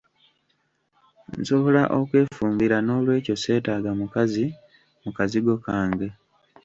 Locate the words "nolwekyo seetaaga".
2.81-3.91